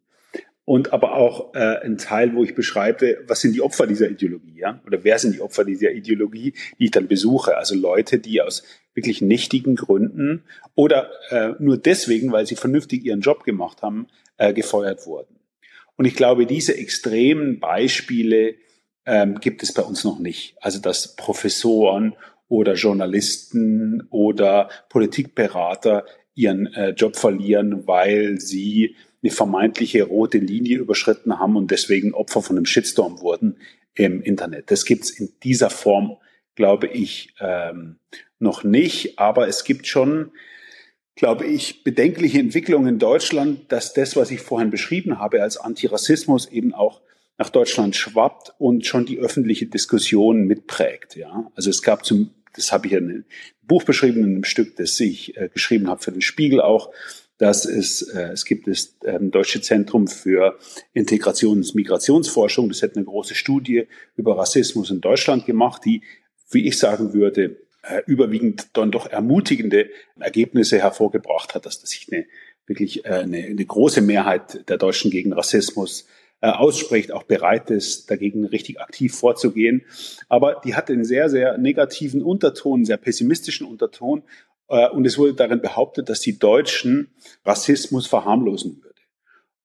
[0.65, 4.60] Und aber auch äh, ein Teil, wo ich beschreibe, was sind die Opfer dieser Ideologie,
[4.60, 4.82] ja?
[4.86, 7.56] Oder wer sind die Opfer dieser Ideologie, die ich dann besuche?
[7.56, 10.43] Also Leute, die aus wirklich nichtigen Gründen
[10.76, 15.34] oder äh, nur deswegen, weil sie vernünftig ihren Job gemacht haben, äh, gefeuert wurden.
[15.95, 18.56] Und ich glaube, diese extremen Beispiele
[19.06, 20.56] ähm, gibt es bei uns noch nicht.
[20.62, 22.15] Also dass Professoren
[22.47, 31.39] oder Journalisten oder Politikberater ihren äh, Job verlieren, weil sie eine vermeintliche rote Linie überschritten
[31.39, 33.58] haben und deswegen Opfer von einem Shitstorm wurden
[33.95, 34.71] im Internet.
[34.71, 36.17] Das gibt's in dieser Form,
[36.56, 37.99] glaube ich, ähm,
[38.39, 39.19] noch nicht.
[39.19, 40.32] Aber es gibt schon
[41.15, 46.47] glaube ich, bedenkliche Entwicklung in Deutschland, dass das, was ich vorhin beschrieben habe als Antirassismus
[46.47, 47.02] eben auch
[47.38, 51.15] nach Deutschland schwappt und schon die öffentliche Diskussion mitprägt.
[51.15, 53.26] Ja, also es gab zum, das habe ich in einem
[53.62, 56.91] Buch beschrieben, in einem Stück, das ich äh, geschrieben habe für den Spiegel auch,
[57.38, 60.58] dass es, äh, es gibt das ähm, Deutsche Zentrum für
[60.93, 62.69] Integrations- und Migrationsforschung.
[62.69, 66.04] Das hat eine große Studie über Rassismus in Deutschland gemacht, die,
[66.52, 67.56] wie ich sagen würde, äh,
[68.06, 72.26] überwiegend dann doch ermutigende Ergebnisse hervorgebracht hat, dass das sich eine
[72.67, 76.08] wirklich äh, eine, eine große Mehrheit der Deutschen gegen Rassismus
[76.41, 79.86] äh, ausspricht, auch bereit ist, dagegen richtig aktiv vorzugehen.
[80.30, 84.24] Aber die hat einen sehr, sehr negativen Unterton, sehr pessimistischen Unterton.
[84.67, 87.13] Äh, und es wurde darin behauptet, dass die Deutschen
[87.46, 88.93] Rassismus verharmlosen würde.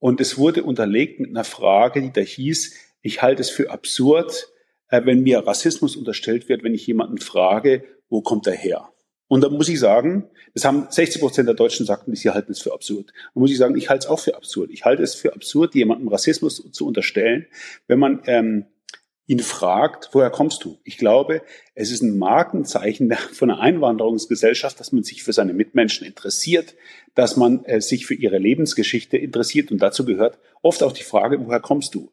[0.00, 4.52] Und es wurde unterlegt mit einer Frage, die da hieß, ich halte es für absurd,
[4.88, 8.88] äh, wenn mir Rassismus unterstellt wird, wenn ich jemanden frage, wo kommt er her?
[9.28, 12.60] Und da muss ich sagen, das haben 60 Prozent der Deutschen sagten, sie halten es
[12.60, 13.12] für absurd.
[13.34, 14.70] Da muss ich sagen, ich halte es auch für absurd.
[14.70, 17.46] Ich halte es für absurd, jemandem Rassismus zu unterstellen,
[17.86, 18.64] wenn man ähm,
[19.26, 20.78] ihn fragt, woher kommst du?
[20.84, 21.42] Ich glaube,
[21.74, 26.74] es ist ein Markenzeichen von einer Einwanderungsgesellschaft, dass man sich für seine Mitmenschen interessiert,
[27.14, 29.70] dass man äh, sich für ihre Lebensgeschichte interessiert.
[29.70, 32.10] Und dazu gehört oft auch die Frage, woher kommst du?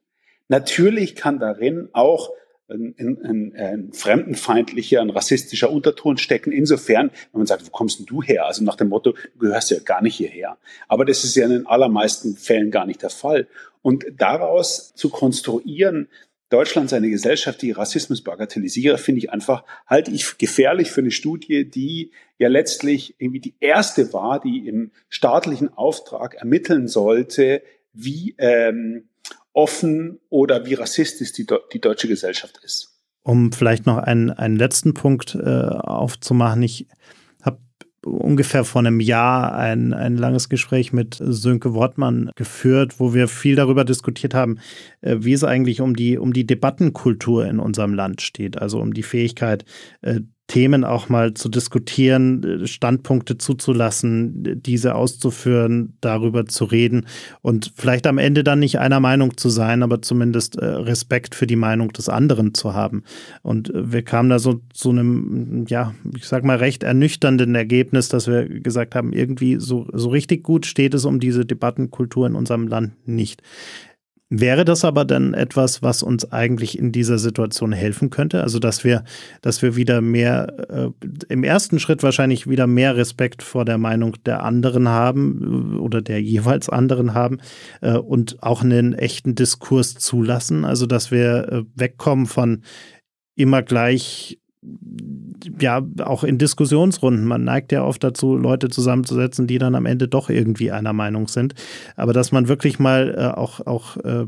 [0.49, 2.29] Natürlich kann darin auch
[2.67, 6.51] ein, ein, ein fremdenfeindlicher, ein rassistischer Unterton stecken.
[6.51, 8.45] Insofern, wenn man sagt, wo kommst denn du her?
[8.45, 10.57] Also nach dem Motto, du gehörst ja gar nicht hierher.
[10.87, 13.47] Aber das ist ja in den allermeisten Fällen gar nicht der Fall.
[13.81, 16.07] Und daraus zu konstruieren,
[16.49, 21.69] Deutschland seine Gesellschaft, die Rassismus bagatellisiere, finde ich einfach, halte ich gefährlich für eine Studie,
[21.69, 29.09] die ja letztlich irgendwie die erste war, die im staatlichen Auftrag ermitteln sollte, wie ähm,
[29.55, 32.99] offen oder wie rassistisch die, die deutsche Gesellschaft ist.
[33.23, 36.61] Um vielleicht noch einen, einen letzten Punkt äh, aufzumachen.
[36.61, 36.87] Ich
[37.41, 37.59] habe
[38.05, 43.55] ungefähr vor einem Jahr ein, ein langes Gespräch mit Sönke Wortmann geführt, wo wir viel
[43.55, 44.59] darüber diskutiert haben,
[45.01, 48.93] äh, wie es eigentlich um die, um die Debattenkultur in unserem Land steht, also um
[48.93, 49.63] die Fähigkeit,
[50.01, 57.07] äh, Themen auch mal zu diskutieren, Standpunkte zuzulassen, diese auszuführen, darüber zu reden
[57.41, 61.47] und vielleicht am Ende dann nicht einer Meinung zu sein, aber zumindest äh, Respekt für
[61.47, 63.03] die Meinung des anderen zu haben.
[63.41, 68.09] Und äh, wir kamen da so zu einem, ja, ich sag mal, recht ernüchternden Ergebnis,
[68.09, 72.35] dass wir gesagt haben, irgendwie so, so richtig gut steht es um diese Debattenkultur in
[72.35, 73.41] unserem Land nicht.
[74.29, 78.41] Wäre das aber dann etwas, was uns eigentlich in dieser Situation helfen könnte?
[78.41, 79.03] Also, dass wir,
[79.41, 80.89] dass wir wieder mehr, äh,
[81.29, 86.01] im ersten Schritt wahrscheinlich wieder mehr Respekt vor der Meinung der anderen haben äh, oder
[86.01, 87.37] der jeweils anderen haben
[87.81, 90.65] äh, und auch einen echten Diskurs zulassen.
[90.65, 92.63] Also, dass wir äh, wegkommen von
[93.35, 94.39] immer gleich
[95.59, 97.25] ja, auch in Diskussionsrunden.
[97.25, 101.27] Man neigt ja oft dazu, Leute zusammenzusetzen, die dann am Ende doch irgendwie einer Meinung
[101.27, 101.53] sind.
[101.95, 104.25] Aber dass man wirklich mal äh, auch, auch äh,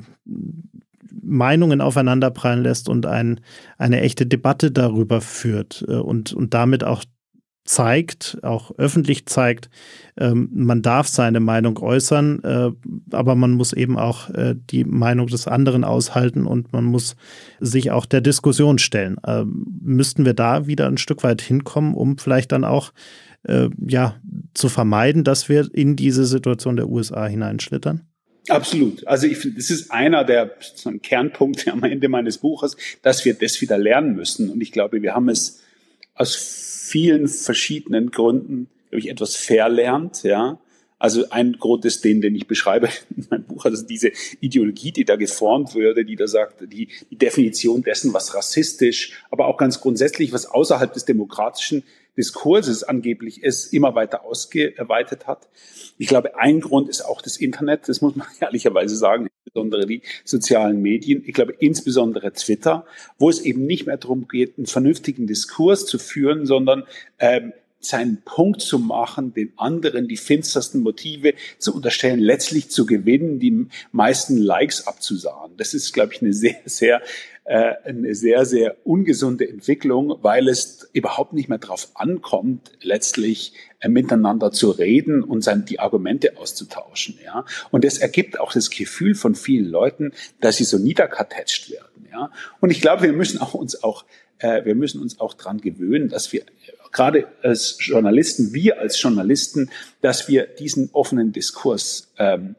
[1.21, 3.39] Meinungen aufeinanderprallen lässt und ein,
[3.77, 7.03] eine echte Debatte darüber führt äh, und, und damit auch
[7.67, 9.69] zeigt, auch öffentlich zeigt,
[10.17, 12.71] ähm, man darf seine Meinung äußern, äh,
[13.15, 17.15] aber man muss eben auch äh, die Meinung des anderen aushalten und man muss
[17.59, 19.17] sich auch der Diskussion stellen.
[19.25, 22.93] Äh, müssten wir da wieder ein Stück weit hinkommen, um vielleicht dann auch
[23.43, 24.15] äh, ja,
[24.53, 28.01] zu vermeiden, dass wir in diese Situation der USA hineinschlittern?
[28.49, 29.05] Absolut.
[29.05, 30.51] Also ich finde, das ist einer der
[31.03, 34.49] Kernpunkte am Ende meines Buches, dass wir das wieder lernen müssen.
[34.49, 35.61] Und ich glaube, wir haben es
[36.17, 40.59] aus vielen verschiedenen Gründen, glaube ich, etwas verlernt, ja.
[40.99, 45.05] Also ein Grund ist den, den ich beschreibe in meinem Buch, also diese Ideologie, die
[45.05, 49.79] da geformt würde, die da sagt, die, die Definition dessen, was rassistisch, aber auch ganz
[49.79, 51.83] grundsätzlich, was außerhalb des demokratischen
[52.17, 55.47] Diskurses angeblich ist, immer weiter ausgeweitet hat.
[55.97, 60.01] Ich glaube, ein Grund ist auch das Internet, das muss man ehrlicherweise sagen, insbesondere die
[60.25, 61.23] sozialen Medien.
[61.25, 62.85] Ich glaube, insbesondere Twitter,
[63.17, 66.83] wo es eben nicht mehr darum geht, einen vernünftigen Diskurs zu führen, sondern
[67.19, 73.39] ähm, seinen Punkt zu machen, den anderen die finstersten Motive zu unterstellen, letztlich zu gewinnen,
[73.39, 75.51] die meisten Likes abzusahen.
[75.57, 77.01] Das ist, glaube ich, eine sehr, sehr
[77.47, 83.87] äh, eine sehr, sehr ungesunde Entwicklung, weil es überhaupt nicht mehr darauf ankommt, letztlich äh,
[83.87, 87.17] miteinander zu reden und sein, die Argumente auszutauschen.
[87.23, 87.45] Ja?
[87.71, 90.11] Und es ergibt auch das Gefühl von vielen Leuten,
[90.41, 91.96] dass sie so niederkartätscht werden.
[92.11, 92.31] Ja?
[92.59, 94.05] Und ich glaube, wir müssen auch uns auch
[94.39, 96.43] äh, wir müssen uns auch dran gewöhnen, dass wir
[96.91, 99.69] gerade als Journalisten, wir als Journalisten,
[100.01, 102.55] dass wir diesen offenen Diskurs ähm,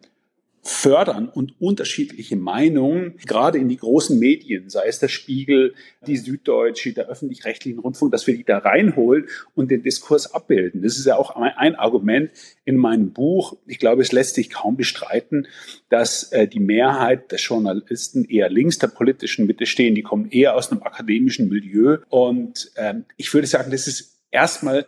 [0.68, 5.74] fördern und unterschiedliche Meinungen, gerade in die großen Medien, sei es der Spiegel,
[6.06, 10.82] die Süddeutsche, der öffentlich-rechtlichen Rundfunk, dass wir die da reinholen und den Diskurs abbilden.
[10.82, 12.30] Das ist ja auch ein Argument
[12.66, 13.56] in meinem Buch.
[13.66, 15.46] Ich glaube, es lässt sich kaum bestreiten,
[15.88, 19.94] dass äh, die Mehrheit der Journalisten eher links der politischen Mitte stehen.
[19.94, 21.98] Die kommen eher aus einem akademischen Milieu.
[22.10, 24.86] Und ähm, ich würde sagen, das ist erstmal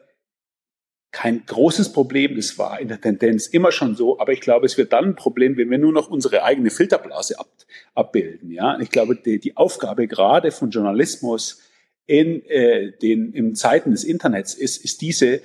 [1.12, 2.36] kein großes Problem.
[2.36, 4.18] Das war in der Tendenz immer schon so.
[4.20, 7.38] Aber ich glaube, es wird dann ein Problem, wenn wir nur noch unsere eigene Filterblase
[7.38, 7.48] ab,
[7.94, 8.50] abbilden.
[8.50, 11.60] Ja, ich glaube, die, die Aufgabe gerade von Journalismus
[12.06, 15.40] in äh, den in Zeiten des Internets ist, ist diese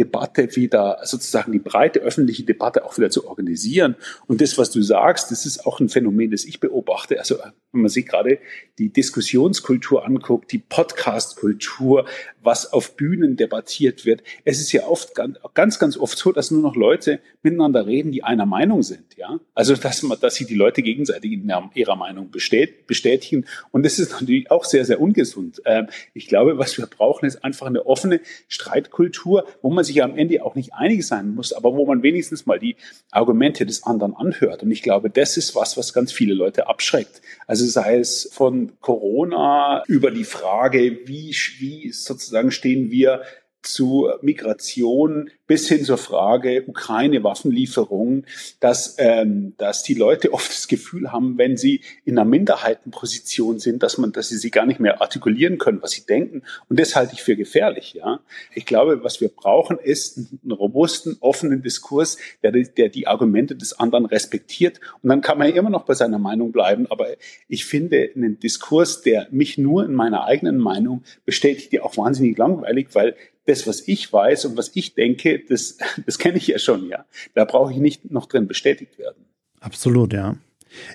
[0.00, 3.96] Debatte wieder, sozusagen die breite öffentliche Debatte auch wieder zu organisieren.
[4.26, 7.18] Und das, was du sagst, das ist auch ein Phänomen, das ich beobachte.
[7.18, 7.36] Also
[7.72, 8.38] wenn man sich gerade
[8.78, 12.06] die Diskussionskultur anguckt, die Podcastkultur,
[12.42, 14.22] was auf Bühnen debattiert wird.
[14.44, 15.14] Es ist ja oft
[15.54, 19.16] ganz, ganz oft so, dass nur noch Leute miteinander reden, die einer Meinung sind.
[19.16, 23.44] Ja, also dass man, dass sich die Leute gegenseitig in ihrer Meinung bestätigen.
[23.70, 25.60] Und das ist natürlich auch sehr, sehr ungesund.
[25.66, 30.16] Ähm, ich glaube, was wir brauchen, ist einfach eine offene Streitkultur, wo man sich am
[30.16, 32.76] Ende auch nicht einig sein muss, aber wo man wenigstens mal die
[33.10, 34.62] Argumente des anderen anhört.
[34.62, 37.20] Und ich glaube, das ist was, was ganz viele Leute abschreckt.
[37.46, 43.22] Also sei es von Corona über die Frage, wie, wie sozusagen stehen wir
[43.62, 48.24] zu Migration bis hin zur Frage Ukraine-Waffenlieferungen,
[48.60, 53.82] dass, ähm, dass die Leute oft das Gefühl haben, wenn sie in einer Minderheitenposition sind,
[53.82, 56.42] dass man, dass sie sie gar nicht mehr artikulieren können, was sie denken.
[56.68, 57.94] Und das halte ich für gefährlich.
[57.94, 58.20] Ja,
[58.54, 63.78] ich glaube, was wir brauchen, ist einen robusten, offenen Diskurs, der, der die Argumente des
[63.78, 64.80] anderen respektiert.
[65.02, 66.86] Und dann kann man ja immer noch bei seiner Meinung bleiben.
[66.90, 67.08] Aber
[67.48, 72.38] ich finde einen Diskurs, der mich nur in meiner eigenen Meinung bestätigt, ja auch wahnsinnig
[72.38, 73.16] langweilig, weil
[73.50, 75.76] das, was ich weiß und was ich denke, das,
[76.06, 77.04] das kenne ich ja schon, ja.
[77.34, 79.24] Da brauche ich nicht noch drin bestätigt werden.
[79.60, 80.36] Absolut, ja.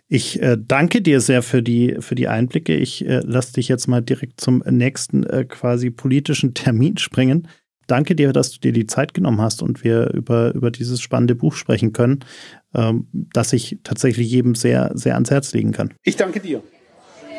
[0.08, 2.76] Ich äh, danke dir sehr für die, für die Einblicke.
[2.76, 7.48] Ich äh, lasse dich jetzt mal direkt zum nächsten äh, quasi politischen Termin springen.
[7.88, 11.36] Danke dir, dass du dir die Zeit genommen hast und wir über, über dieses spannende
[11.36, 12.26] Buch sprechen können,
[12.74, 15.94] ähm, das ich tatsächlich jedem sehr, sehr ans Herz legen kann.
[16.04, 16.64] Ich danke dir.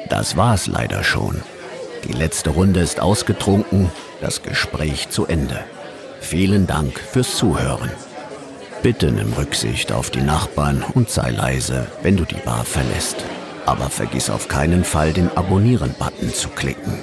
[0.09, 1.43] Das war's leider schon.
[2.07, 3.91] Die letzte Runde ist ausgetrunken,
[4.21, 5.65] das Gespräch zu Ende.
[6.21, 7.91] Vielen Dank fürs Zuhören.
[8.83, 13.25] Bitte nimm Rücksicht auf die Nachbarn und sei leise, wenn du die Bar verlässt.
[13.65, 17.01] Aber vergiss auf keinen Fall, den Abonnieren-Button zu klicken.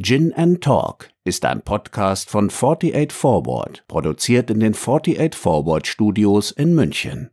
[0.00, 6.52] Gin and Talk ist ein Podcast von 48 Forward, produziert in den 48 Forward Studios
[6.52, 7.30] in München.